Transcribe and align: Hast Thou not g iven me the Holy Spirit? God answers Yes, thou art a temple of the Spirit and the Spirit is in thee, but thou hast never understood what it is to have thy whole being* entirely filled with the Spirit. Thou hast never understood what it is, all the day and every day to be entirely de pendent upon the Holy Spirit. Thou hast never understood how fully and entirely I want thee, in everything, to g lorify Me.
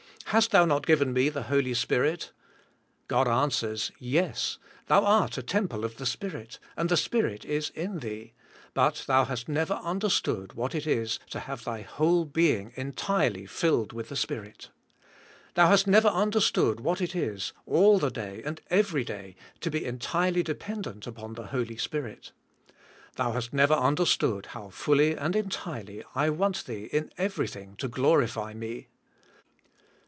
Hast 0.25 0.51
Thou 0.51 0.63
not 0.63 0.85
g 0.87 0.93
iven 0.93 1.11
me 1.11 1.27
the 1.27 1.43
Holy 1.43 1.73
Spirit? 1.73 2.31
God 3.09 3.27
answers 3.27 3.91
Yes, 3.99 4.59
thou 4.87 5.03
art 5.03 5.37
a 5.37 5.43
temple 5.43 5.83
of 5.83 5.97
the 5.97 6.05
Spirit 6.05 6.57
and 6.77 6.87
the 6.87 6.95
Spirit 6.95 7.43
is 7.43 7.69
in 7.71 7.99
thee, 7.99 8.31
but 8.73 9.03
thou 9.07 9.25
hast 9.25 9.49
never 9.49 9.73
understood 9.83 10.53
what 10.53 10.73
it 10.73 10.87
is 10.87 11.19
to 11.31 11.41
have 11.41 11.65
thy 11.65 11.81
whole 11.81 12.23
being* 12.23 12.71
entirely 12.77 13.45
filled 13.45 13.91
with 13.91 14.07
the 14.07 14.15
Spirit. 14.15 14.69
Thou 15.55 15.67
hast 15.67 15.85
never 15.85 16.07
understood 16.07 16.79
what 16.79 17.01
it 17.01 17.13
is, 17.13 17.51
all 17.65 17.99
the 17.99 18.09
day 18.09 18.41
and 18.45 18.61
every 18.69 19.03
day 19.03 19.35
to 19.59 19.69
be 19.69 19.83
entirely 19.83 20.43
de 20.43 20.55
pendent 20.55 21.05
upon 21.05 21.33
the 21.33 21.47
Holy 21.47 21.75
Spirit. 21.75 22.31
Thou 23.17 23.33
hast 23.33 23.51
never 23.51 23.73
understood 23.73 24.45
how 24.45 24.69
fully 24.69 25.13
and 25.13 25.35
entirely 25.35 26.05
I 26.15 26.29
want 26.29 26.67
thee, 26.67 26.85
in 26.93 27.11
everything, 27.17 27.75
to 27.79 27.89
g 27.89 28.01
lorify 28.01 28.55
Me. 28.55 28.87